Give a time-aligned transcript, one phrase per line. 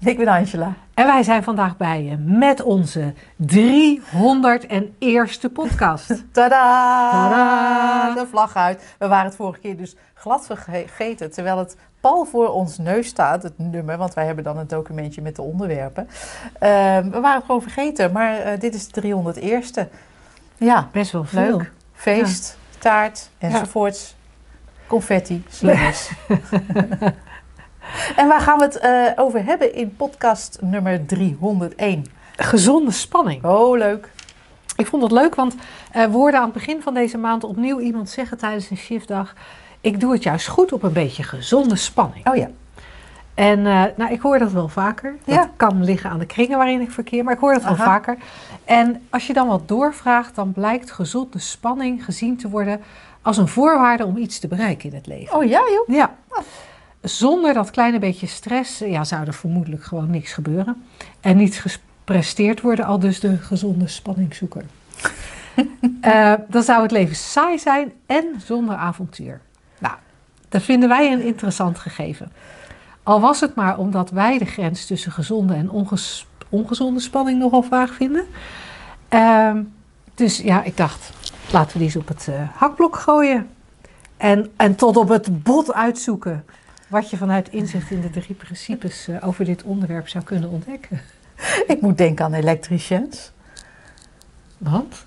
[0.00, 0.72] Ik ben Angela.
[0.94, 3.14] En wij zijn vandaag bij je met onze
[3.54, 6.08] 301ste podcast.
[6.32, 7.10] Tadaa!
[7.10, 8.14] Tadaa!
[8.14, 8.94] De vlag uit.
[8.98, 13.42] We waren het vorige keer dus glad vergeten, terwijl het pal voor ons neus staat,
[13.42, 16.08] het nummer, want wij hebben dan een documentje met de onderwerpen.
[16.58, 19.88] Ehm, we waren het gewoon vergeten, maar eh, dit is de 301ste.
[20.56, 21.56] Ja, Best wel veel.
[21.56, 21.72] leuk.
[21.92, 24.16] Feest, taart enzovoorts.
[24.86, 26.10] Confetti, slingers.
[28.16, 32.04] en waar gaan we het eh, over hebben in podcast nummer 301?
[32.36, 33.44] Gezonde spanning.
[33.44, 34.10] Oh, leuk.
[34.76, 35.54] Ik vond het leuk, want
[35.92, 39.34] eh, we hoorden aan het begin van deze maand opnieuw iemand zeggen tijdens een shiftdag...
[39.80, 42.28] ik doe het juist goed op een beetje gezonde spanning.
[42.28, 42.48] Oh ja.
[43.34, 45.16] En eh, nou, ik hoor dat wel vaker.
[45.24, 45.50] Dat Ja.
[45.56, 48.16] kan liggen aan de kringen waarin ik verkeer, maar ik hoor dat wel vaker.
[48.64, 52.80] En als je dan wat doorvraagt, dan blijkt gezonde spanning gezien te worden
[53.22, 55.36] als een voorwaarde om iets te bereiken in het leven.
[55.36, 55.96] Oh ja, joh.
[55.96, 56.14] Ja.
[57.02, 60.82] Zonder dat kleine beetje stress ja, zou er vermoedelijk gewoon niks gebeuren.
[61.20, 64.64] En niets gepresteerd worden, al dus de gezonde spanningszoeker.
[66.00, 69.40] Eh, dan zou het leven saai zijn en zonder avontuur.
[69.78, 69.94] Nou,
[70.48, 72.32] dat vinden wij een interessant gegeven.
[73.02, 77.62] Al was het maar omdat wij de grens tussen gezonde en onges- ongezonde spanning nogal
[77.62, 78.24] vaag vinden.
[79.08, 79.62] Ehm,
[80.14, 81.12] dus ja, ik dacht,
[81.52, 83.48] laten we die eens op het eh, hakblok gooien.
[84.16, 86.44] En, en tot op het bot uitzoeken
[86.88, 91.00] wat je vanuit inzicht in de drie principes eh, over dit onderwerp zou kunnen ontdekken.
[91.66, 93.32] Ik moet denken aan elektriciëns
[94.58, 95.06] Want?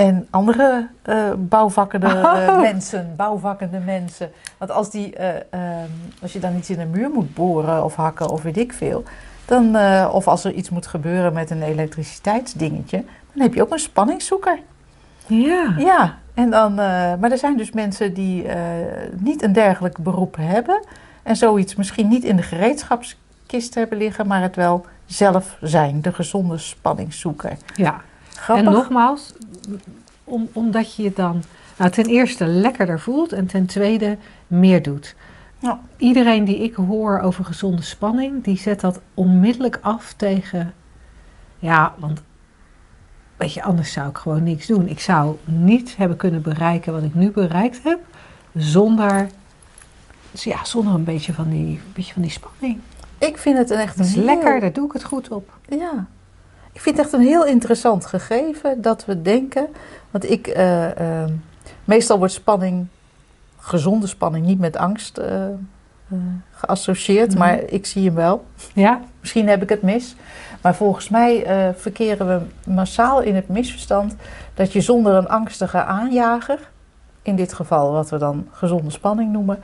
[0.00, 2.48] en andere eh, bouwvakkende Oh.
[2.48, 4.30] eh, mensen, bouwvakkende mensen.
[4.58, 5.90] Want als, die, eh, ehm,
[6.22, 9.04] als je dan iets in een muur moet boren of hakken of weet ik veel,
[9.44, 9.76] dan,
[10.10, 14.58] of als er iets moet gebeuren met een elektriciteitsdingetje, dan heb je ook een spanningszoeker.
[15.26, 15.74] Ja.
[15.78, 16.76] Ja, en dan, eh,
[17.20, 18.58] maar er zijn dus mensen die eh,
[19.16, 20.84] niet een dergelijk beroep hebben
[21.22, 26.12] en zoiets misschien niet in de gereedschapskist hebben liggen, maar het wel zelf zijn, de
[26.12, 27.56] gezonde spanningszoeker.
[27.74, 28.00] ja.
[28.34, 28.66] Grappig.
[28.66, 29.32] En nogmaals,
[30.24, 31.42] om, omdat je je dan
[31.76, 35.14] nou, ten eerste lekkerder voelt en ten tweede meer doet.
[35.96, 40.74] Iedereen die ik hoor over gezonde spanning, die zet dat onmiddellijk af tegen.
[41.58, 42.22] Ja, want
[43.40, 44.88] weet je, anders zou ik gewoon niks doen.
[44.88, 47.98] Ik zou niet hebben kunnen bereiken wat ik nu bereikt heb,
[48.54, 49.28] zonder,
[50.32, 52.78] ja, zonder een beetje van die, beetje van die spanning.
[53.18, 55.28] Ik vind het een echt Dat een is heel- lekker, daar doe ik het goed
[55.28, 55.50] op.
[55.68, 56.06] Ja.
[56.72, 59.66] Ik vind het echt een heel interessant gegeven dat we denken.
[60.10, 61.30] Want ik, eh, eh,
[61.84, 62.86] meestal wordt spanning,
[63.58, 65.52] gezonde spanning, niet met angst eh, eh,
[66.50, 67.38] geassocieerd, Mhm.
[67.38, 68.44] maar ik zie hem wel.
[68.74, 69.00] Ja?
[69.20, 70.16] Misschien heb ik het mis.
[70.60, 74.14] Maar volgens mij eh, verkeren we massaal in het misverstand
[74.54, 76.58] dat je zonder een angstige aanjager,
[77.22, 79.58] in dit geval wat we dan gezonde spanning noemen,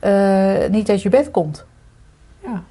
[0.00, 1.64] eh, niet uit je bed komt.
[2.38, 2.62] Ja.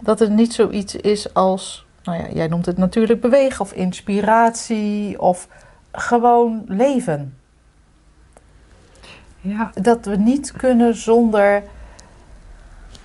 [0.00, 5.20] Dat er niet zoiets is als, nou ja, jij noemt het natuurlijk bewegen of inspiratie
[5.20, 5.48] of
[5.92, 7.36] gewoon leven.
[9.40, 9.70] Ja.
[9.74, 11.62] Dat we niet kunnen zonder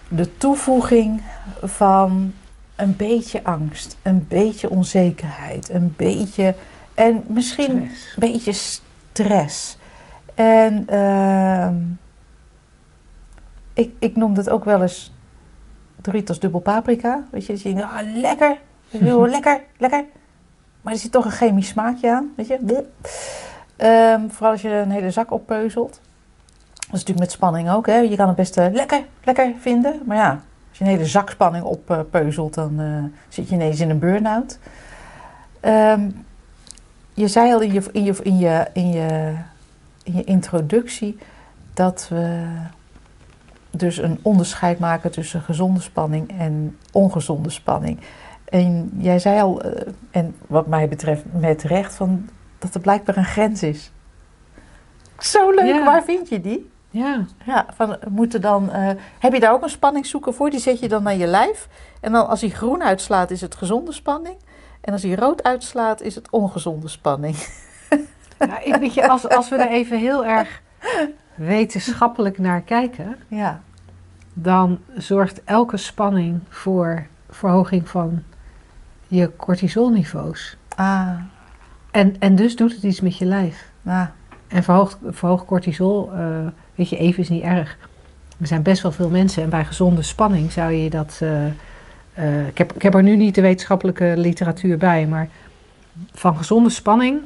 [0.08, 1.22] de toevoeging
[1.64, 2.34] van
[2.78, 6.56] een beetje angst, een beetje onzekerheid, een beetje
[6.94, 8.14] en misschien Stress.
[8.16, 9.78] een beetje stress.
[10.36, 11.76] En ehm,
[13.74, 15.14] ik, ik noem dat ook wel eens
[15.96, 17.24] Doritos dubbel paprika.
[17.32, 18.58] Weet je, dat je denkt, ah, lekker,
[18.90, 20.06] heel lekker, lekker.
[20.82, 22.86] Maar er zit toch een chemisch smaakje aan, weet je.
[23.76, 25.92] Ehm, vooral als je een hele zak oppeuzelt.
[26.74, 27.98] Dat is natuurlijk met spanning ook, hè.
[27.98, 30.02] Je kan het best eh, lekker, lekker vinden.
[30.06, 30.42] Maar ja,
[30.78, 34.60] als je een hele zak spanning oppeuzelt, dan eh, zit je ineens in een burn-out.
[35.60, 36.10] Ehm,
[37.14, 39.36] je zei al in je, in, je, in, je, in, je,
[40.04, 41.18] in je introductie
[41.74, 42.46] dat we
[43.72, 48.00] dus een onderscheid maken tussen gezonde spanning en ongezonde spanning.
[48.46, 52.30] En jij zei al, eh, en wat mij betreft met recht, van,
[52.60, 53.92] dat er blijkbaar een grens is.
[55.20, 55.86] Zo leuk, Ja.
[55.86, 56.70] waar vind je die?
[56.90, 57.26] Ja.
[57.46, 58.90] Ja, van, moeten dan, eh,
[59.20, 60.50] heb je daar ook een spanningszoeker voor?
[60.50, 61.68] Die zet je dan naar je lijf.
[62.02, 64.36] En dan als hij groen uitslaat, is het gezonde spanning.
[64.82, 67.36] En als hij rood uitslaat, is het ongezonde spanning.
[68.40, 70.62] Ja, ik weet je, als, als we er even heel erg
[71.36, 73.62] wetenschappelijk naar kijken, Ja,
[74.34, 78.24] dan zorgt elke spanning voor verhoging van
[79.08, 80.58] je cortisolniveaus.
[80.76, 81.10] ah,
[81.92, 83.72] En, en dus doet het iets met je lijf.
[83.82, 84.08] nou,
[84.48, 87.78] En verhoogd, verhoogd cortisol, eh, weet je, even is niet erg.
[88.40, 91.20] Er zijn best wel veel mensen en bij gezonde spanning zou je dat.
[91.22, 91.46] eh,
[92.14, 95.30] eh, ik, heb, ik heb er nu niet de wetenschappelijke literatuur bij, maar
[96.14, 97.20] van gezonde spanning,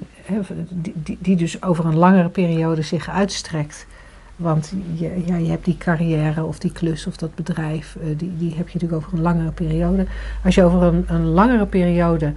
[0.70, 3.88] die, die, die dus over een langere periode zich uitstrekt.
[4.36, 8.38] Want je, ja, je hebt die carrière of die klus of dat bedrijf, eh, die,
[8.38, 10.06] die heb je natuurlijk over een langere periode.
[10.44, 12.34] Als je over een, een langere periode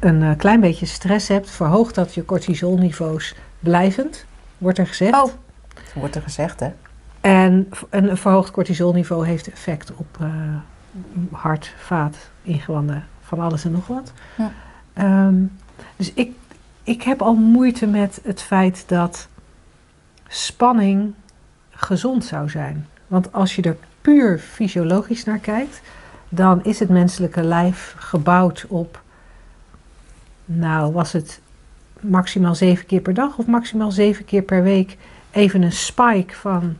[0.00, 4.24] een klein beetje stress hebt, verhoogt dat je cortisolniveaus blijvend,
[4.58, 5.22] wordt er gezegd.
[5.22, 5.32] Oh,
[5.94, 6.70] wordt er gezegd, hè?
[7.20, 10.28] En een verhoogd cortisolniveau heeft effect op eh,
[11.32, 14.12] hart, vaat, ingewanden, van alles en nog wat.
[14.36, 14.52] Ja.
[14.92, 15.42] Ehm,
[15.96, 16.32] dus ik,
[16.82, 19.28] ik heb al moeite met het feit dat
[20.28, 21.14] spanning
[21.70, 22.86] gezond zou zijn.
[23.06, 25.80] Want als je er puur fysiologisch naar kijkt,
[26.28, 29.02] dan is het menselijke lijf gebouwd op,
[30.44, 31.40] nou was het
[32.00, 34.96] maximaal zeven keer per dag of maximaal zeven keer per week
[35.30, 36.76] even een spike van,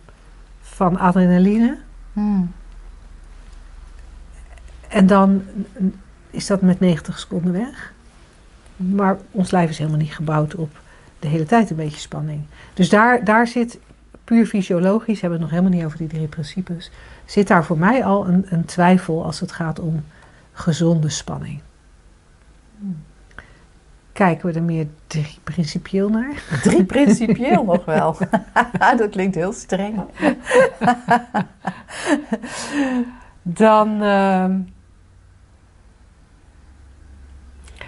[0.60, 1.78] van adrenaline.
[2.12, 2.52] Hmm.
[4.88, 5.42] En dan
[6.30, 7.92] is dat met 90 seconden weg.
[8.76, 10.80] Maar ons lijf is helemaal niet gebouwd op
[11.18, 12.42] de hele tijd een beetje spanning.
[12.74, 13.78] Dus daar, daar zit
[14.24, 16.90] puur fysiologisch, hebben we het nog helemaal niet over die drie principes,
[17.24, 20.04] zit daar voor mij al een, een twijfel als het gaat om
[20.52, 21.60] gezonde spanning.
[24.20, 26.42] Kijken we er meer drie principieel naar?
[26.62, 28.16] Drie principieel nog wel.
[28.96, 30.00] dat klinkt heel streng.
[33.42, 34.58] Dan, ehm,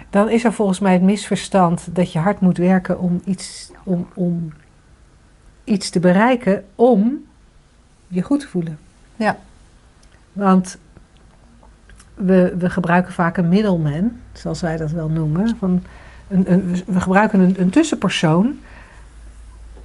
[0.09, 4.07] dan is er volgens mij het misverstand dat je hard moet werken om iets, om,
[4.13, 4.53] om
[5.63, 7.25] iets te bereiken om
[8.07, 8.79] je goed te voelen.
[9.15, 9.37] Ja.
[10.31, 10.77] Want
[12.13, 15.57] we, we gebruiken vaak een middelman, zoals wij dat wel noemen.
[15.57, 15.83] Van
[16.33, 18.59] een, een, we gebruiken een, een tussenpersoon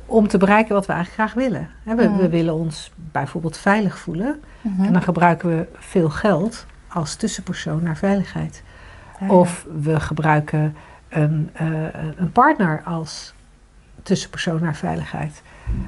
[0.06, 1.68] om te bereiken wat we eigenlijk graag willen.
[1.82, 2.28] We, we Mhm.
[2.28, 4.40] willen ons bijvoorbeeld veilig voelen.
[4.60, 4.84] Mhm.
[4.84, 8.62] En dan gebruiken we veel geld als tussenpersoon naar veiligheid.
[9.20, 9.32] Ja, ja.
[9.32, 10.76] Of we gebruiken
[11.08, 11.66] een, eh,
[12.16, 13.34] een partner als
[14.02, 15.42] tussenpersoon naar veiligheid.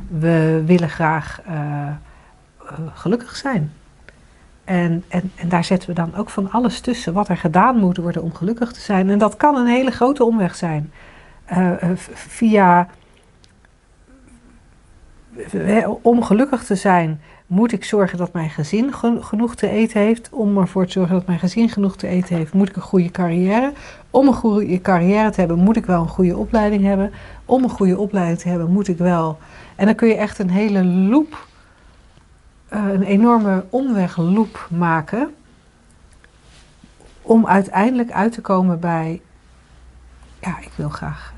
[0.08, 1.94] We willen graag eh, eh,
[2.94, 3.72] gelukkig zijn.
[4.70, 7.96] En, en, en daar zetten we dan ook van alles tussen wat er gedaan moet
[7.96, 9.10] worden om gelukkig te zijn.
[9.10, 10.92] En dat kan een hele grote omweg zijn.
[11.44, 12.88] Eh, eh, via.
[16.02, 20.28] Om gelukkig te zijn moet ik zorgen dat mijn gezin gen- genoeg te eten heeft.
[20.32, 23.10] Om ervoor te zorgen dat mijn gezin genoeg te eten heeft, moet ik een goede
[23.10, 23.72] carrière.
[24.10, 27.12] Om een goede carrière te hebben, moet ik wel een goede opleiding hebben.
[27.44, 29.38] Om een goede opleiding te hebben, moet ik wel.
[29.76, 31.46] En dan kun je echt een hele loop,
[32.70, 35.34] een enorme omwegloop maken.
[37.22, 39.20] Om uiteindelijk uit te komen bij,
[40.40, 41.32] ja, ik wil graag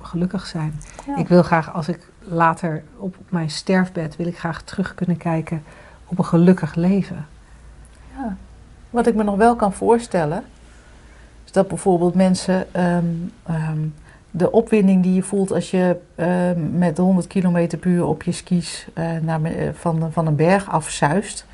[0.00, 0.80] gelukkig zijn.
[1.06, 1.16] Ja.
[1.16, 5.62] Ik wil graag, als ik later op mijn sterfbed, wil ik graag terug kunnen kijken
[6.06, 7.26] op een gelukkig leven.
[8.16, 8.36] Ja.
[8.90, 10.44] Wat ik me nog wel kan voorstellen,
[11.44, 13.04] is dat bijvoorbeeld mensen ehm,
[13.42, 13.86] ehm,
[14.36, 18.32] de opwinding die je voelt als je ehm, met 100 km per uur op je
[18.32, 21.46] skis eh, naar, eh, van, van een berg afzuist,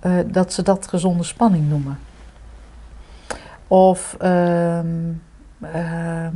[0.00, 1.98] eh, dat ze dat gezonde spanning noemen.
[3.66, 4.86] Of, ehm,
[5.60, 6.34] ehm,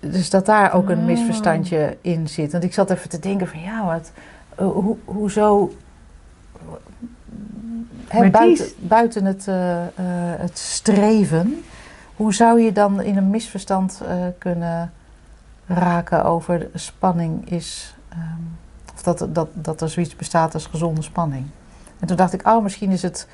[0.00, 1.04] dus dat daar ook een Oh.
[1.04, 2.52] misverstandje in zit.
[2.52, 4.12] Want ik zat even te denken van ja, wat,
[4.56, 5.74] eh, hoe, hoezo...
[8.30, 9.90] Buiten, buiten het, eh, eh,
[10.40, 11.64] het streven,
[12.16, 14.92] hoe zou je dan in een misverstand eh, kunnen
[15.66, 17.94] raken over spanning is...
[18.08, 18.40] ehm,
[18.94, 21.46] of dat, dat, dat er zoiets bestaat als gezonde spanning.
[21.98, 23.28] En toen dacht ik, oh, misschien is het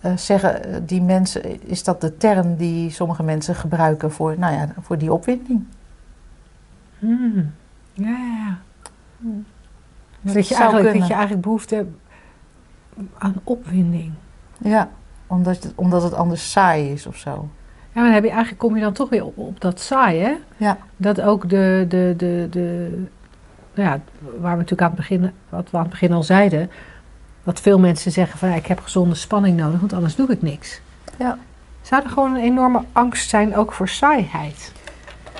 [0.00, 4.54] eh, zeggen eh, die mensen, is dat de term die sommige mensen gebruiken voor, nou
[4.54, 5.64] ja, voor die opwinding.
[6.98, 7.52] Hmm.
[7.92, 8.58] Ja, ja, ja.
[10.20, 11.96] Dus dat, je zou eigenlijk, dat je eigenlijk behoefte hebt
[13.18, 14.12] aan opwinding.
[14.58, 14.88] Ja,
[15.26, 17.48] omdat het, omdat het anders saai is of zo.
[17.96, 20.20] Ja, maar dan heb je, eigenlijk kom je dan toch weer op, op dat saai,
[20.20, 20.34] hè?
[20.56, 20.78] Ja.
[20.96, 22.88] Dat ook de, de, de, de
[23.74, 26.70] nou ja, waar we natuurlijk aan het begin, wat we aan het begin al zeiden,
[27.44, 30.42] dat veel mensen zeggen van ja, ik heb gezonde spanning nodig, want anders doe ik
[30.42, 30.80] niks.
[31.18, 31.38] Ja.
[31.80, 34.72] Zou er gewoon een enorme angst zijn ook voor saaiheid?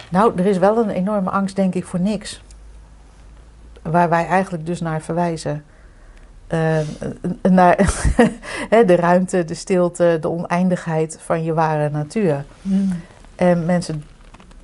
[0.08, 2.42] Nou, er is wel een enorme angst, denk ik, voor niks.
[3.82, 5.64] Waar wij eigenlijk dus naar verwijzen.
[6.46, 6.78] Eh,
[7.50, 7.78] naar
[8.70, 12.44] hè, de ruimte, de stilte, de oneindigheid van je ware natuur.
[13.36, 14.04] En mensen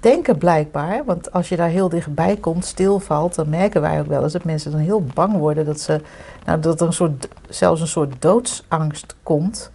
[0.00, 4.22] denken blijkbaar, want als je daar heel dichtbij komt, stilvalt, dan merken wij ook wel
[4.22, 6.00] eens dat mensen dan heel bang worden dat ze,
[6.44, 9.70] nou, dat er een soort, zelfs een soort doodsangst komt.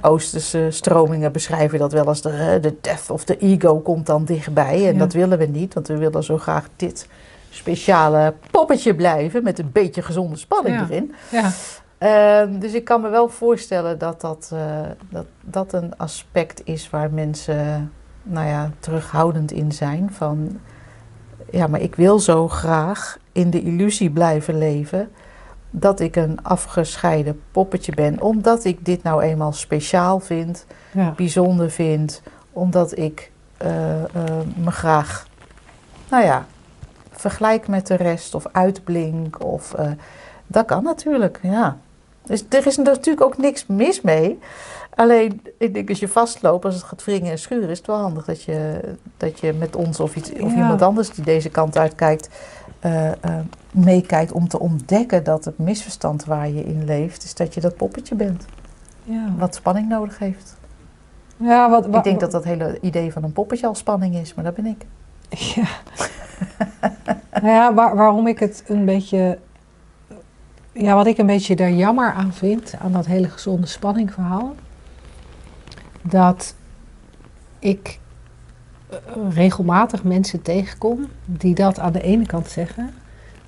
[0.00, 4.86] Oosterse stromingen beschrijven dat wel als de, de death of the ego komt dan dichtbij.
[4.86, 4.98] En Ja.
[4.98, 7.08] dat willen we niet, want we willen zo graag dit
[7.50, 10.82] speciale poppetje blijven met een beetje gezonde spanning Ja.
[10.88, 11.14] erin.
[11.30, 11.50] Ja.
[11.98, 14.80] Ehm, dus ik kan me wel voorstellen dat dat, eh,
[15.10, 17.92] dat dat een aspect is waar mensen
[18.22, 20.08] nou ja, terughoudend in zijn.
[20.12, 20.60] Van
[21.50, 25.10] ja, maar ik wil zo graag in de illusie blijven leven
[25.70, 31.12] dat ik een afgescheiden poppetje ben, omdat ik dit nou eenmaal speciaal vind, Ja.
[31.16, 34.08] bijzonder vind, omdat ik eh, eh,
[34.56, 35.26] me graag,
[36.10, 36.46] nou ja,
[37.20, 39.44] vergelijk met de rest of uitblink.
[39.44, 39.90] Of, eh,
[40.46, 41.76] dat kan natuurlijk, ja.
[42.22, 44.38] Dus er is natuurlijk ook niks mis mee.
[44.94, 47.96] Alleen, ik denk als je vastloopt, als het gaat wringen en schuren, is het wel
[47.96, 48.80] handig dat je,
[49.16, 50.56] dat je met ons of, iets, of Ja.
[50.56, 52.28] iemand anders die deze kant uitkijkt,
[52.78, 53.14] eh, eh,
[53.70, 57.76] meekijkt om te ontdekken dat het misverstand waar je in leeft, is dat je dat
[57.76, 58.44] poppetje bent,
[59.04, 59.26] Ja.
[59.38, 60.56] wat spanning nodig heeft.
[61.36, 64.44] Ja, wat, Ik denk dat dat hele idee van een poppetje al spanning is, maar
[64.44, 64.86] dat ben ik.
[65.54, 65.66] Ja.
[67.32, 69.38] Nou ja, waar- waarom ik het een beetje.
[70.72, 74.54] Ja, wat ik een beetje daar jammer aan vind, aan dat hele gezonde spanning verhaal.
[76.02, 76.54] Dat
[77.58, 77.98] ik
[78.88, 78.96] eh,
[79.30, 82.90] regelmatig mensen tegenkom die dat aan de ene kant zeggen.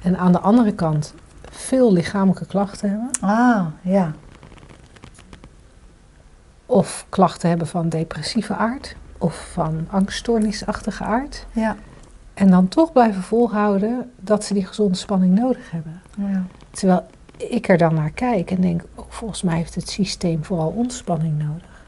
[0.02, 1.14] En aan de andere kant
[1.50, 3.10] veel lichamelijke klachten hebben.
[3.20, 4.12] Ah, ja.
[6.66, 8.96] Of klachten hebben van depressieve aard.
[9.18, 11.46] Of van angststoornisachtige aard.
[11.52, 11.76] Ja.
[12.42, 16.02] En dan toch blijven volhouden dat ze die gezonde spanning nodig hebben.
[16.16, 16.44] ja.
[16.70, 17.06] Terwijl
[17.36, 21.38] ik er dan naar kijk en denk, oh, volgens mij heeft het systeem vooral ontspanning
[21.38, 21.84] nodig.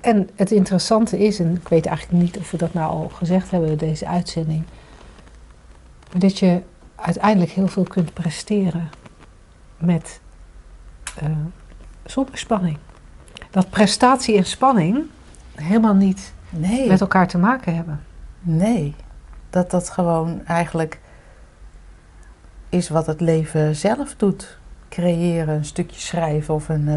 [0.00, 3.50] En het interessante is, en ik weet eigenlijk niet of we dat nou al gezegd
[3.50, 4.62] hebben in deze uitzending,
[6.18, 6.62] dat je
[6.94, 8.90] uiteindelijk heel veel kunt presteren
[9.78, 10.20] met
[11.18, 11.30] eh,
[12.04, 12.76] zonder spanning.
[13.50, 15.04] Dat prestatie en spanning
[15.54, 16.88] helemaal niet Nee.
[16.88, 18.00] met elkaar te maken hebben.
[18.40, 18.94] Nee,
[19.50, 21.00] dat dat gewoon eigenlijk
[22.68, 24.58] is wat het leven zelf doet.
[24.88, 26.96] Creëren, een stukje schrijven of een eh,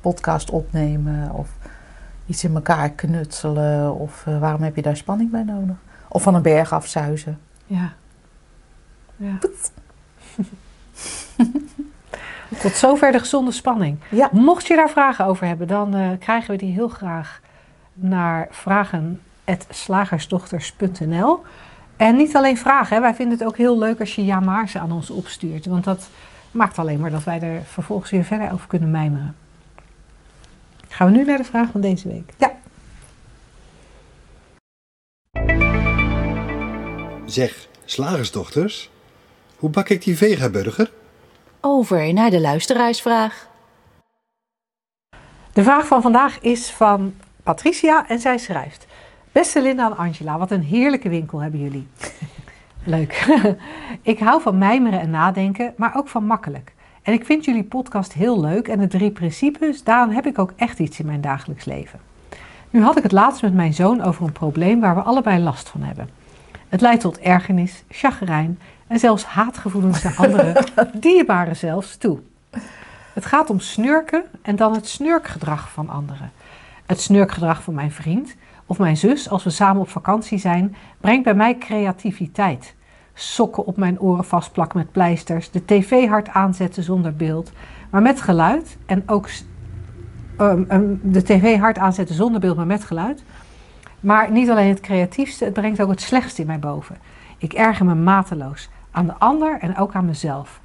[0.00, 1.48] podcast opnemen of
[2.26, 3.94] iets in elkaar knutselen.
[3.94, 5.76] Of eh, waarom heb je daar spanning bij nodig?
[6.08, 7.38] Of van een berg afzuizen.
[7.66, 7.92] Ja.
[9.16, 9.38] ja.
[12.62, 13.98] Tot zover de gezonde spanning.
[14.10, 14.28] Ja.
[14.32, 17.40] Mocht je daar vragen over hebben, dan eh, krijgen we die heel graag
[18.00, 21.42] naar vragen.slagersdochters.nl.
[21.96, 23.02] En niet alleen vragen, hè.
[23.02, 25.66] wij vinden het ook heel leuk als je ja maar ze aan ons opstuurt.
[25.66, 26.08] Want dat
[26.50, 29.36] maakt alleen maar dat wij er vervolgens weer verder over kunnen mijmeren.
[30.88, 32.32] Gaan we nu naar de vraag van deze week.
[37.26, 38.90] Zeg, slagersdochters,
[39.56, 40.92] hoe bak ik die vegaburger?
[41.60, 43.48] Over naar de luisteraarsvraag.
[45.52, 47.14] De vraag van vandaag is van
[47.48, 48.86] Patricia en zij schrijft:
[49.32, 51.86] Beste Linda en Angela, wat een heerlijke winkel hebben jullie.
[52.84, 53.26] Leuk.
[54.02, 56.72] ik hou van mijmeren en nadenken, maar ook van makkelijk.
[57.02, 60.52] En ik vind jullie podcast heel leuk en de drie principes, daaraan heb ik ook
[60.56, 62.00] echt iets in mijn dagelijks leven.
[62.70, 65.68] Nu had ik het laatst met mijn zoon over een probleem waar we allebei last
[65.68, 66.08] van hebben.
[66.68, 70.64] Het leidt tot ergernis, chagrijn en zelfs haatgevoelens naar anderen,
[71.00, 72.18] dierbaren zelfs, toe.
[73.12, 76.30] Het gaat om snurken en dan het snurkgedrag van anderen.
[76.88, 81.24] Het snurkgedrag van mijn vriend of mijn zus als we samen op vakantie zijn, brengt
[81.24, 82.74] bij mij creativiteit.
[83.14, 87.52] Sokken op mijn oren vastplakken met pleisters, de tv hard aanzetten zonder beeld,
[87.90, 89.28] maar met geluid en ook
[90.36, 93.22] ehm, ehm, de tv hard aanzetten zonder beeld, maar met geluid.
[94.00, 96.96] Maar niet alleen het creatiefste, het brengt ook het slechtste in mij boven.
[97.38, 100.60] Ik erger me mateloos aan de ander en ook aan mezelf.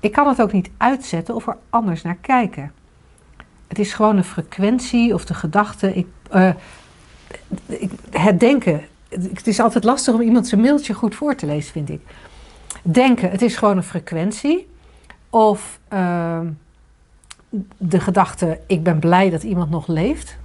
[0.00, 2.72] Ik kan het ook niet uitzetten of er anders naar kijken.
[3.74, 5.94] Het is gewoon een frequentie of de gedachte.
[5.94, 6.50] Ik, eh,
[7.66, 8.82] ik, het denken.
[9.08, 12.00] Het is altijd lastig om iemand zijn mailtje goed voor te lezen, vind ik.
[12.82, 14.68] Denken, het is gewoon een frequentie.
[15.30, 16.50] Of ehm,
[17.76, 20.36] de gedachte, ik ben blij dat iemand nog leeft.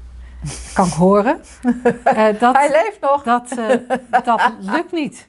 [0.74, 1.40] Kan ik horen.
[2.04, 3.24] Eh, dat, Hij leeft nog.
[3.24, 5.28] dat, eh, dat lukt niet.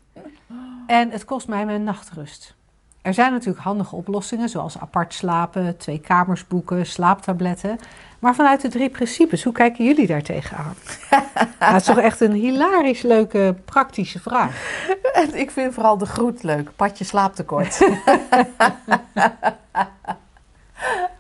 [0.87, 2.55] En het kost mij mijn nachtrust.
[3.03, 7.79] Er zijn natuurlijk handige oplossingen, zoals apart slapen, twee kamers boeken, slaaptabletten.
[8.19, 10.75] Maar vanuit de drie principes, hoe kijken jullie daar tegenaan?
[11.59, 14.79] Het is toch echt een hilarisch leuke, praktische vraag.
[15.33, 16.71] Ik vind vooral de groet leuk.
[16.77, 17.81] Patje slaaptekort.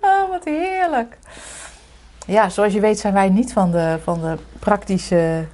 [0.00, 1.18] oh, wat heerlijk.
[2.26, 5.46] Ja, zoals je weet zijn wij niet van de, van de praktische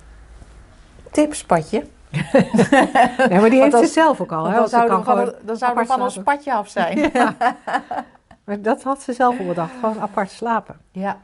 [1.11, 1.87] tips, Patje.
[3.31, 4.43] Ja, maar die heeft dan- ze zelf ook al.
[4.51, 4.79] Want Hè?
[4.79, 7.11] dan kan we van, gewoon dan van ons padje af zijn.
[7.13, 7.35] Ja.
[8.45, 10.77] Maar dat had ze zelf al bedacht, gewoon apart slapen.
[10.91, 11.19] Ja.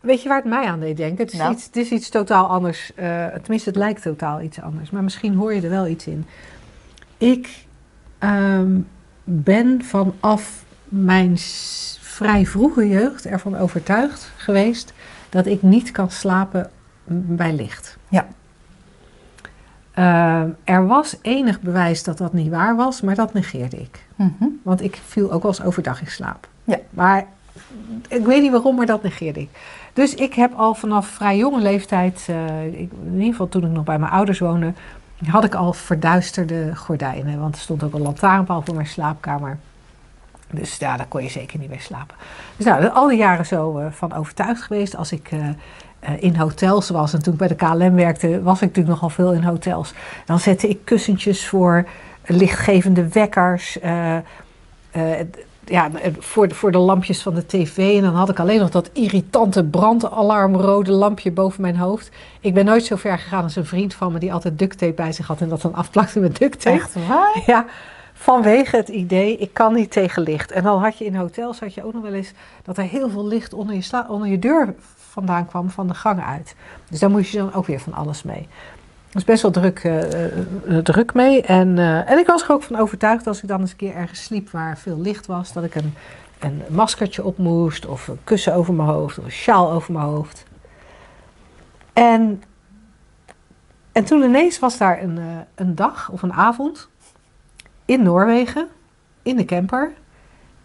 [0.00, 1.24] Weet je waar het mij aan deed denken?
[1.24, 1.52] Het is, Nou.
[1.52, 2.92] iets, het is iets totaal anders.
[2.94, 4.90] eh, tenminste, het lijkt totaal iets anders.
[4.90, 6.26] Maar misschien hoor je er wel iets in.
[7.18, 7.64] Ik
[8.18, 8.78] ehm,
[9.24, 11.34] ben vanaf mijn
[12.00, 14.92] vrij vroege jeugd ervan overtuigd geweest
[15.28, 16.70] dat ik niet kan slapen
[17.08, 17.96] bij licht.
[18.08, 18.26] Ja.
[19.96, 24.06] Ehm, er was enig bewijs dat dat niet waar was, maar dat negeerde ik.
[24.16, 24.44] Mhm.
[24.62, 26.48] Want ik viel ook wel eens overdag in slaap.
[26.64, 26.78] Ja.
[26.90, 27.26] Maar
[28.08, 29.48] ik weet niet waarom, maar dat negeerde ik.
[29.92, 33.70] Dus ik heb al vanaf vrij jonge leeftijd, eh, ik, in ieder geval toen ik
[33.70, 34.72] nog bij mijn ouders woonde,
[35.26, 37.40] had ik al verduisterde gordijnen.
[37.40, 39.58] Want er stond ook een lantaarnpaal voor mijn slaapkamer.
[40.50, 42.16] Dus ja, daar kon je zeker niet bij slapen.
[42.56, 44.96] Dus nou, al die jaren zo eh, van overtuigd geweest.
[44.96, 45.54] Als ik eh, eh,
[46.18, 49.32] in hotels was en toen ik bij de KLM werkte, was ik natuurlijk nogal veel
[49.32, 49.92] in hotels.
[50.24, 51.86] Dan zette ik kussentjes voor
[52.26, 53.80] lichtgevende wekkers.
[53.80, 54.16] eh,
[54.90, 55.26] eh,
[55.68, 57.96] ja, voor de, voor de lampjes van de tv.
[57.96, 62.10] En dan had ik alleen nog dat irritante brandalarmrode lampje boven mijn hoofd.
[62.40, 64.92] Ik ben nooit zo ver gegaan als een vriend van me die altijd duct tape
[64.92, 66.76] bij zich had en dat dan afplakte met duct tape.
[66.76, 67.42] Echt waar?
[67.46, 67.64] Ja,
[68.18, 70.52] vanwege het idee, ik kan niet tegen licht.
[70.52, 72.32] En dan had je in hotels had je ook nog wel eens
[72.62, 75.94] dat er heel veel licht onder je, sla- onder je deur vandaan kwam van de
[75.94, 76.54] gang uit.
[76.90, 78.48] Dus daar moest je dan ook weer van alles mee.
[79.12, 81.42] Was best wel druk, eh, eh, druk mee.
[81.42, 83.94] En, eh, en ik was er ook van overtuigd als ik dan eens een keer
[83.94, 85.94] ergens sliep waar veel licht was, dat ik een,
[86.38, 90.04] een maskertje op moest, of een kussen over mijn hoofd, of een sjaal over mijn
[90.04, 90.44] hoofd.
[91.92, 92.42] En,
[93.92, 95.18] en toen ineens was daar een,
[95.54, 96.88] een dag of een avond
[97.86, 98.68] in Noorwegen,
[99.22, 99.92] in de camper.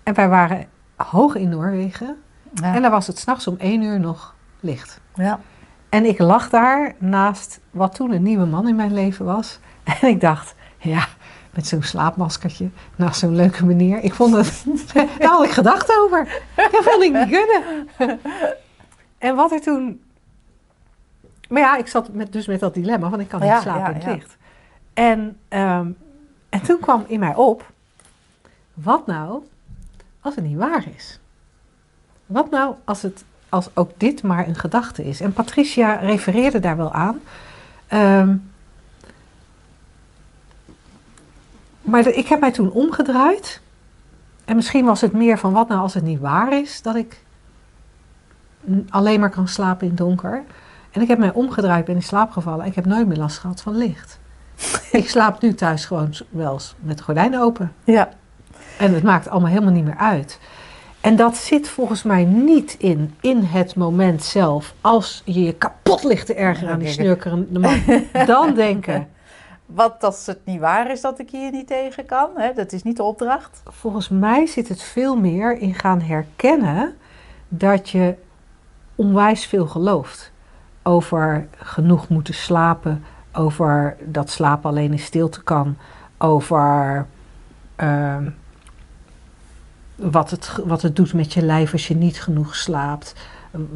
[0.03, 2.17] En wij waren hoog in Noorwegen.
[2.53, 2.75] Ja.
[2.75, 5.01] En daar was het s'nachts om één uur nog licht.
[5.15, 5.39] ja.
[5.89, 9.59] En ik lag daar naast wat toen een nieuwe man in mijn leven was.
[10.01, 11.07] En ik dacht, ja,
[11.53, 14.03] met zo'n slaapmaskertje, naast zo'n leuke meneer.
[14.03, 14.63] Ik vond het,
[15.19, 16.43] daar had ik gedacht over.
[16.55, 17.87] Dat vond ik niet kunnen.
[19.17, 20.01] En wat er toen...
[21.49, 23.87] Maar ja, ik zat met, dus met dat dilemma, want ik kan niet slapen ja,
[23.87, 24.37] in het licht.
[24.93, 25.91] En, ehm,
[26.51, 27.71] en toen kwam in mij op,
[28.73, 29.43] wat nou
[30.21, 31.19] als het niet waar is?
[32.25, 35.21] Wat nou als, het, als ook dit maar een gedachte is?
[35.21, 37.21] En Patricia refereerde daar wel aan.
[37.87, 38.35] Ehm,
[41.81, 43.61] maar ik heb mij toen omgedraaid.
[44.45, 47.23] En misschien was het meer van wat nou als het niet waar is dat ik
[48.89, 50.43] alleen maar kan slapen in donker.
[50.91, 53.37] En ik heb mij omgedraaid, ben in slaap gevallen en ik heb nooit meer last
[53.37, 54.20] gehad van licht.
[54.91, 57.73] ik slaap nu thuis gewoon wel eens met de gordijnen open.
[57.83, 58.09] ja.
[58.77, 60.39] En het maakt allemaal helemaal niet meer uit.
[61.01, 64.73] En dat zit volgens mij niet in, in het moment zelf.
[64.81, 67.81] Als je je kapot ligt te ergeren aan die snurkerende man.
[68.25, 69.07] Dan denken,
[69.65, 72.29] Wat als het niet waar is dat ik hier niet tegen kan?
[72.35, 72.53] Hè?
[72.53, 73.61] Dat is niet de opdracht.
[73.65, 76.95] volgens mij zit het veel meer in gaan herkennen
[77.47, 78.15] dat je
[78.95, 80.31] onwijs veel gelooft.
[80.83, 85.75] Over genoeg moeten slapen, over dat slapen alleen in stilte kan,
[86.17, 87.05] over
[87.75, 88.29] ehm,
[89.95, 93.15] wat, het, wat het doet met je lijf als je niet genoeg slaapt.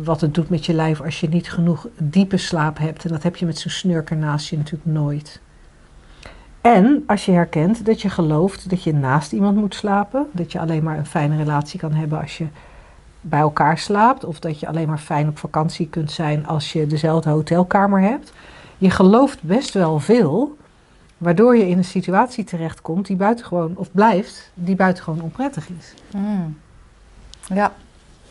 [0.04, 3.06] Wat het doet met je lijf als je niet genoeg diepe slaap hebt.
[3.06, 5.42] En dat heb je met zo'n snurker naast je natuurlijk nooit.
[6.62, 10.60] En als je herkent dat je gelooft dat je naast iemand moet slapen, dat je
[10.60, 12.48] alleen maar een fijne relatie kan hebben als je
[13.22, 16.88] bij elkaar slaapt, of dat je alleen maar fijn op vakantie kunt zijn als je
[16.88, 18.34] dezelfde hotelkamer hebt.
[18.78, 20.58] Je gelooft best wel veel,
[21.18, 25.94] waardoor je in een situatie terechtkomt die buitengewoon, of blijft, die buitengewoon onprettig is.
[26.12, 26.58] Hmm.
[27.48, 27.74] Ja.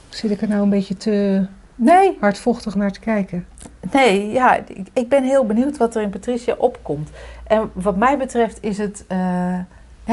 [0.08, 3.46] Zit ik er nou een beetje te Nee, hardvochtig naar te kijken?
[3.92, 7.10] nee, ja, ik, ik ben heel benieuwd wat er in Patricia opkomt.
[7.46, 9.04] En wat mij betreft is het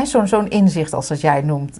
[0.03, 1.79] zo'n zo'n inzicht als dat jij noemt.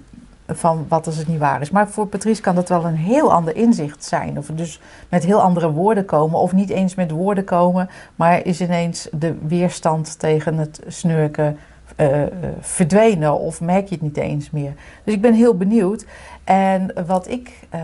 [0.54, 1.70] Van wat als het niet waar is.
[1.70, 4.38] Maar voor Patrice kan dat wel een heel ander inzicht zijn.
[4.38, 6.40] Of dus met heel andere woorden komen.
[6.40, 7.90] Of niet eens met woorden komen.
[8.16, 11.58] Maar is ineens de weerstand tegen het snurken
[11.96, 13.40] eh, eh, verdwenen.
[13.40, 14.74] Of merk je het niet eens meer.
[15.04, 16.06] Dus ik ben heel benieuwd.
[16.44, 17.82] En wat ik eh,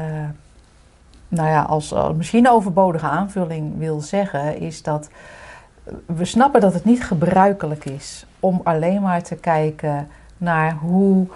[1.27, 4.59] nou ja, als eh, misschien overbodige aanvulling wil zeggen.
[4.59, 5.09] Is dat
[6.05, 8.25] we snappen dat het niet gebruikelijk is.
[8.39, 11.27] Om alleen maar te kijken naar hoe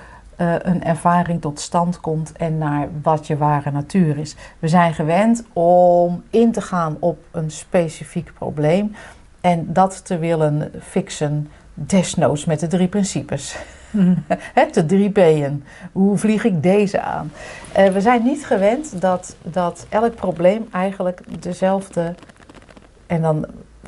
[0.42, 4.36] eh, een ervaring tot stand komt en naar wat je ware natuur is.
[4.60, 8.96] We zijn gewend om in te gaan op een specifiek probleem
[9.42, 13.58] en dat te willen fixen, desnoods met de drie principes.
[14.54, 15.64] Hè, de drie P'en.
[15.92, 17.32] Hoe vlieg ik deze aan?
[17.72, 22.16] Eh, we zijn niet gewend dat, dat elk probleem eigenlijk dezelfde
[23.08, 23.46] en dan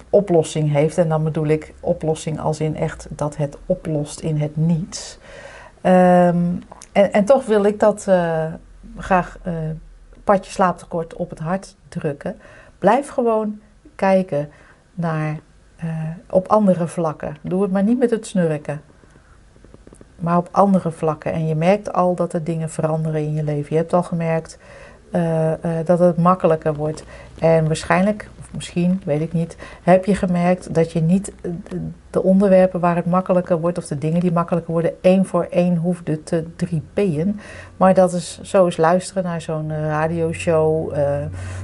[0.10, 0.98] oplossing heeft.
[0.98, 5.18] En dan bedoel ik oplossing als in echt dat het oplost in het niets.
[5.84, 6.38] Ehm,
[6.92, 8.46] en, en toch wil ik dat, eh,
[8.98, 9.54] graag eh
[10.24, 12.40] padje slaaptekort op het hart drukken.
[12.78, 13.60] Blijf gewoon
[13.96, 14.50] kijken
[14.94, 15.40] naar
[15.76, 15.90] eh,
[16.30, 17.38] op andere vlakken.
[17.42, 18.82] Doe het maar niet met het snurken.
[20.16, 21.34] Maar op andere vlakken.
[21.34, 23.68] En je merkt al dat er dingen veranderen in je leven.
[23.70, 24.58] Je hebt al gemerkt
[25.86, 27.04] dat het makkelijker wordt.
[27.40, 32.24] En waarschijnlijk, misschien, weet ik niet, heb je gemerkt dat je niet eh, de- de
[32.24, 36.24] onderwerpen waar het makkelijker wordt, of de dingen die makkelijker worden, één voor één hoefde
[36.24, 37.40] te 3P'en.
[37.78, 41.18] Maar dat is zo eens luisteren naar zo'n eh, radioshow, eh,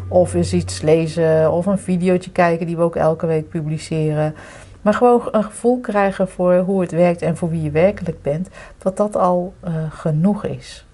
[0.07, 4.35] of eens iets lezen, of een videootje kijken die we ook elke week publiceren.
[4.81, 8.47] Maar gewoon een gevoel krijgen voor hoe het werkt en voor wie je werkelijk bent,
[8.77, 9.53] dat dat al
[9.89, 10.85] genoeg is.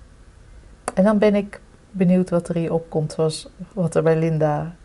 [0.94, 4.76] En dan ben ik benieuwd wat er hier opkomt, zoals wat er bij Linda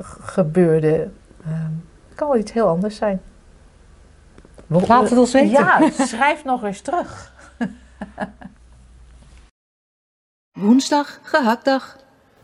[0.00, 1.10] gebeurde.
[1.44, 1.70] Ehm,
[2.08, 3.22] het kan wel iets heel anders zijn.
[4.66, 5.50] Laat het ons weten.
[5.50, 7.32] Ja, schrijf nog eens terug.
[10.60, 11.96] Woensdag, gehaktdag.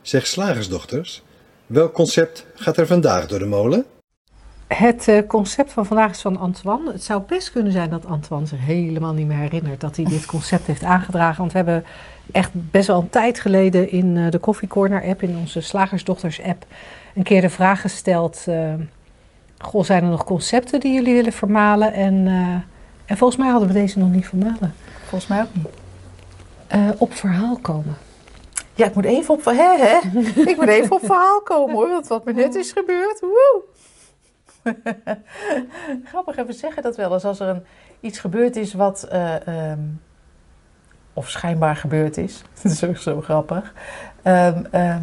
[0.03, 1.23] Zeg slagersdochters,
[1.67, 3.87] welk concept gaat er vandaag door de molen?
[4.75, 6.93] Het eh, concept van vandaag is van Antoine.
[6.93, 10.27] Het zou best kunnen zijn dat Antoine zich helemaal niet meer herinnert dat hij dit
[10.37, 11.39] concept heeft aangedragen.
[11.39, 11.85] Want we hebben
[12.33, 16.43] echt best wel een tijd geleden in eh, de Coffee Corner app, in onze Slagersdochters
[16.43, 16.65] app,
[17.15, 18.45] een keer de vraag gesteld.
[18.47, 18.75] eh,
[19.59, 21.93] goh, zijn er nog concepten die jullie willen vermalen?
[21.93, 22.27] En,
[23.07, 24.75] en volgens mij hadden we deze nog niet vermalen.
[25.01, 25.67] Volgens mij ook niet.
[26.99, 27.97] Op verhaal komen.
[28.75, 29.99] Ja, ik moet even op, hè, hè?
[30.51, 33.21] Ik moet even op verhaal komen hoor, want wat me net is gebeurd.
[33.21, 33.63] Woe!
[36.11, 37.65] Grappig even zeggen dat wel als er een,
[38.01, 39.81] iets gebeurd is wat, eh, ehm,
[41.13, 42.43] of schijnbaar gebeurd is.
[42.63, 43.73] Dat is ook zo grappig.
[44.23, 45.03] Ehm, ehm,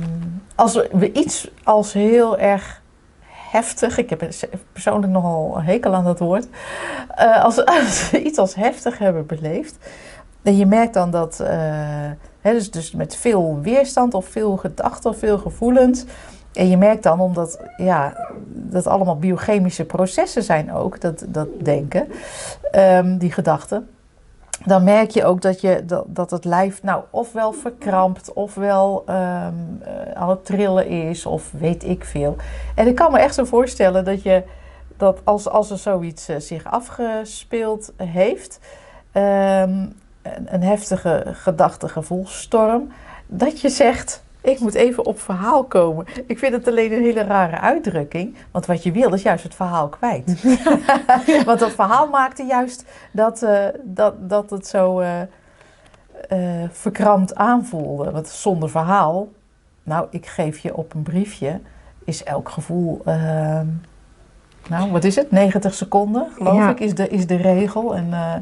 [0.56, 2.82] als we iets als heel erg
[3.52, 4.30] heftig, ik heb
[4.72, 6.48] persoonlijk nogal een hekel aan dat woord,
[7.16, 9.78] Eh, als, als we iets als heftig hebben beleefd,
[10.44, 15.18] en je merkt dan dat, eh, dus, dus met veel weerstand of veel gedachten of
[15.18, 16.06] veel gevoelens.
[16.58, 22.08] En je merkt dan, omdat ja, dat allemaal biochemische processen zijn ook, dat, dat denken,
[22.72, 23.90] ehm, die gedachten.
[24.66, 29.16] Dan merk je ook dat, je, dat, dat het lijf nou ofwel verkrampt, ofwel eh,
[30.14, 32.36] aan het trillen is, of weet ik veel.
[32.76, 34.44] En ik kan me echt zo voorstellen dat je,
[34.98, 38.60] dat als, als er zoiets eh, zich afgespeeld heeft,
[39.12, 39.86] ehm,
[40.22, 42.92] een, een heftige gedachte-gevoelsstorm,
[43.28, 46.06] dat je zegt: Ik moet even op verhaal komen.
[46.28, 49.56] Ik vind het alleen een hele rare uitdrukking, want wat je wil is juist het
[49.56, 50.44] verhaal kwijt.
[51.46, 55.22] want dat verhaal maakte juist dat, eh, dat, dat het zo eh,
[56.72, 58.12] verkrampt aanvoelde.
[58.12, 59.28] Want zonder verhaal,
[59.84, 61.60] nou, ik geef je op een briefje,
[62.04, 63.02] is elk gevoel.
[63.06, 63.66] ehm,
[64.70, 65.32] nou, wat is het?
[65.32, 66.70] 90 seconden, geloof Ja.
[66.70, 67.96] ik, is de, is de regel.
[67.96, 68.34] En eh,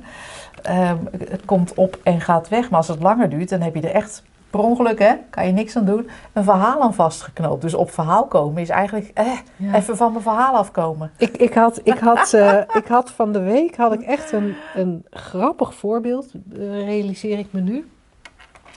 [0.89, 0.97] ehm,
[1.29, 2.69] het komt op en gaat weg.
[2.69, 5.51] Maar als het langer duurt, dan heb je er echt per ongeluk, hè, kan je
[5.51, 7.62] niks aan doen, een verhaal aan vastgeknoopt.
[7.62, 9.73] Dus op verhaal komen is eigenlijk eh, Ja.
[9.73, 11.12] even van mijn verhaal afkomen.
[11.17, 14.55] Ik, ik, had, ik, had, eh, ik had van de week had ik echt een,
[14.75, 17.88] een grappig voorbeeld, eh, realiseer ik me nu.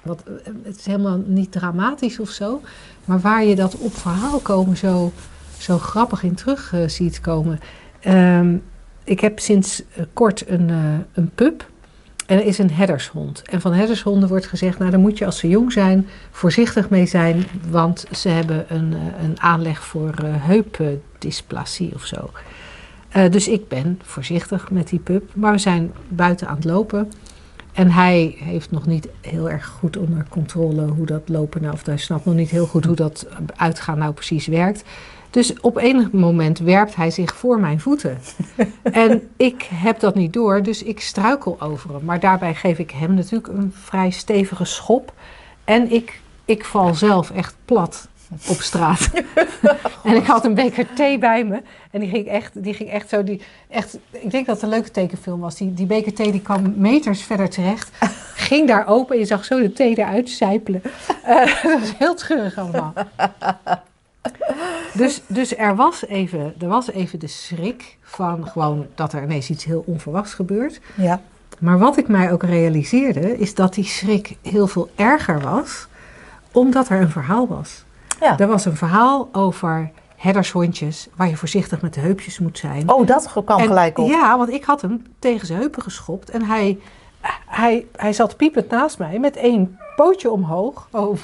[0.03, 2.61] Want eh, het is helemaal niet dramatisch of zo,
[3.05, 5.13] maar waar je dat op verhaal komen zo,
[5.59, 7.61] zo grappig in terug ziet komen.
[8.01, 8.57] Ehm,
[9.05, 10.71] ik heb sinds kort een,
[11.13, 11.67] een pup
[12.29, 13.43] en er is een herdershond.
[13.43, 17.07] En van herdershonden wordt gezegd, nou daar moet je als ze jong zijn voorzichtig mee
[17.07, 22.31] zijn, want ze hebben een, eh, een aanleg voor eh, heupdysplasie of zo.
[23.09, 27.13] Eh, dus ik ben voorzichtig met die pup, maar we zijn buiten aan het lopen.
[27.73, 31.87] En hij heeft nog niet heel erg goed onder controle hoe dat lopen nou, of
[31.87, 34.85] hij snapt nog niet heel goed hoe dat uitgaan nou precies werkt.
[35.39, 38.19] Dus op enig moment werpt hij zich voor mijn voeten.
[38.83, 42.05] en ik heb dat niet door, dus ik struikel over hem.
[42.05, 45.13] Maar daarbij geef ik hem natuurlijk een vrij stevige schop.
[45.65, 48.09] En ik, ik val zelf echt plat
[48.49, 49.11] op straat.
[50.05, 51.63] en ik had een beker thee bij me.
[51.91, 53.25] En die ging echt, die ging echt zo.
[53.25, 55.57] Die, echt, ik denk dat het een leuke tekenfilm was.
[55.57, 57.91] Die, die beker thee die kwam meters verder terecht.
[58.49, 60.83] Ging daar open en je zag zo de thee eruit sijpelen.
[61.23, 62.93] Eh, dat was heel treurig allemaal.
[64.93, 69.51] Dus, dus er, was even, er was even de schrik van gewoon dat er ineens
[69.51, 70.81] iets heel onverwachts gebeurt.
[70.95, 71.21] Ja.
[71.61, 75.87] Maar wat ik mij ook realiseerde, is dat die schrik heel veel erger was,
[76.53, 77.85] omdat er een verhaal was.
[78.21, 78.39] ja.
[78.39, 82.91] Er was een verhaal over herdershondjes, waar je voorzichtig met de heupjes moet zijn.
[82.93, 84.09] Oh, dat kwam En- gelijk op.
[84.09, 86.79] Ja, want ik had hem tegen zijn heupen geschopt en hij,
[87.47, 90.89] hij, hij zat piepend naast mij met één pootje omhoog.
[90.91, 91.17] Oh,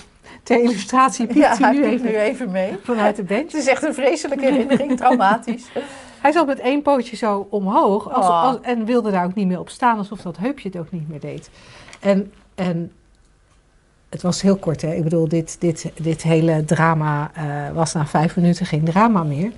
[0.43, 2.79] ter illustratie piept Ja, hij nu even nu even mee.
[2.83, 3.43] vanuit de bench.
[3.53, 5.67] Het is echt een vreselijke herinnering, traumatisch.
[6.23, 8.43] Hij zat met één pootje zo omhoog als, Oh.
[8.43, 11.09] als- en wilde daar ook niet meer op staan, alsof dat heupje het ook niet
[11.09, 11.51] meer deed.
[12.01, 12.93] En, en
[14.09, 14.95] het was heel kort, hè?
[14.95, 19.53] Ik bedoel, dit, dit, dit hele drama eh, was na vijf minuten geen drama meer.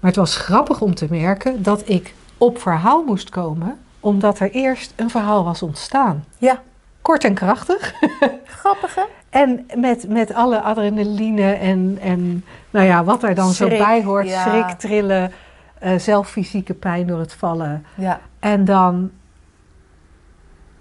[0.00, 4.50] Maar het was grappig om te merken dat ik op verhaal moest komen, omdat er
[4.50, 6.24] eerst een verhaal was ontstaan.
[6.38, 6.62] Ja.
[7.02, 7.94] Kort en krachtig.
[8.60, 9.02] Grappig, hè?
[9.34, 14.04] En met, met alle adrenaline en, en nou ja, wat er dan Schrik, zo bij
[14.04, 14.28] hoort.
[14.28, 14.42] ja.
[14.48, 15.32] Schrik, trillen,
[15.78, 17.84] eh, zelf fysieke pijn door het vallen.
[17.94, 18.20] Ja.
[18.38, 19.10] En dan,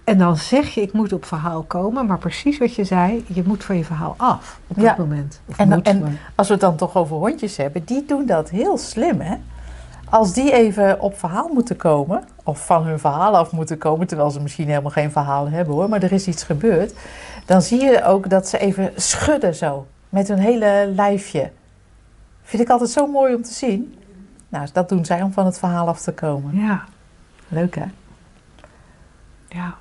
[0.03, 2.05] en dan zeg je, ik moet op verhaal komen.
[2.05, 5.41] Maar precies wat je zei, je moet van je verhaal af op dat moment.
[5.45, 8.49] Of En- moet, en- Als we het dan toch over hondjes hebben, die doen dat
[8.49, 9.35] heel slim, hè?
[10.13, 14.31] Als die even op verhaal moeten komen, of van hun verhaal af moeten komen, terwijl
[14.31, 16.93] ze misschien helemaal geen verhaal hebben hoor, maar er is iets gebeurd,
[17.45, 21.51] dan zie je ook dat ze even schudden zo, met hun hele lijfje.
[22.41, 23.99] Vind ik altijd zo mooi om te zien.
[24.49, 26.55] Nou, dat doen zij om van het verhaal af te komen.
[26.55, 26.83] ja,
[27.47, 27.85] Leuk hè?
[29.47, 29.75] ja.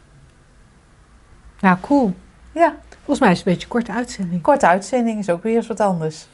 [1.60, 2.14] Nou, cool.
[2.52, 4.42] Ja, Volgens mij is het een beetje een korte uitzending.
[4.42, 6.26] korte uitzending is ook weer eens wat anders.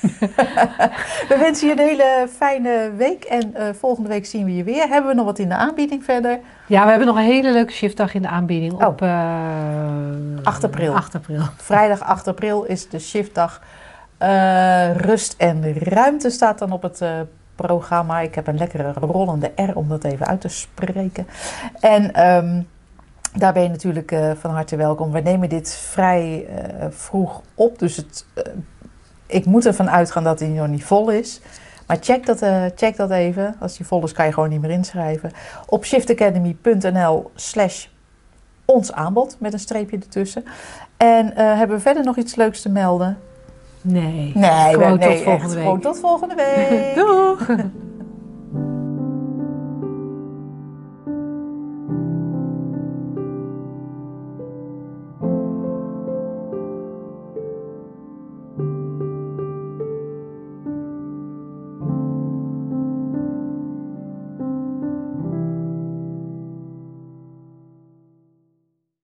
[1.28, 4.88] we wensen je een hele fijne week en eh, volgende week zien we je weer.
[4.88, 6.38] Hebben we nog wat in de aanbieding verder?
[6.66, 8.86] Ja, we hebben nog een hele leuke shiftdag in de aanbieding Oh.
[8.86, 9.02] op...
[9.02, 9.34] eh
[10.42, 10.94] 8 april.
[10.94, 11.42] 8 april.
[11.56, 13.60] Vrijdag 8 april is de shiftdag.
[14.18, 17.02] Eh, rust en ruimte staat dan op het
[17.54, 18.20] programma.
[18.20, 21.26] Ik heb een lekkere rollende R om dat even uit te spreken.
[21.80, 22.60] En ehm,
[23.34, 25.12] daar ben je natuurlijk eh, van harte welkom.
[25.12, 27.78] We nemen dit vrij eh, vroeg op.
[27.78, 28.44] Dus het, eh,
[29.26, 31.40] ik moet ervan uitgaan dat hij nog niet vol is.
[31.86, 32.38] Maar check dat,
[32.74, 33.56] check dat even.
[33.60, 35.32] Als die vol is, kan je gewoon niet meer inschrijven.
[35.66, 37.86] Op shiftacademy.nl slash
[38.64, 40.44] ons aanbod met een streepje ertussen.
[40.96, 43.18] En hebben we verder nog iets leuks te melden?
[43.80, 44.32] Nee.
[44.34, 45.62] Nee, Gewoon nee tot volgende echt, week.
[45.62, 46.94] Gewoon tot volgende week.
[47.06, 47.46] Doeg!